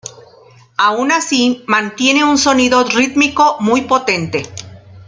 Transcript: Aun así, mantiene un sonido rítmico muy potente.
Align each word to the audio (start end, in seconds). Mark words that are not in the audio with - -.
Aun 0.79 1.11
así, 1.11 1.63
mantiene 1.67 2.23
un 2.23 2.39
sonido 2.39 2.83
rítmico 2.85 3.57
muy 3.59 3.81
potente. 3.81 4.41